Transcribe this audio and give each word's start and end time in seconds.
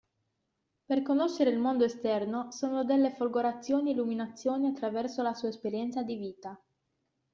Per 0.85 1.03
conoscere 1.03 1.51
il 1.51 1.59
mondo 1.59 1.83
esterno 1.83 2.49
sono 2.49 2.83
delle 2.83 3.11
folgorazioni 3.13 3.91
e 3.91 3.93
illuminazioni 3.93 4.65
attraverso 4.65 5.21
la 5.21 5.35
sua 5.35 5.49
esperienza 5.49 6.01
di 6.01 6.15
vita. 6.15 6.59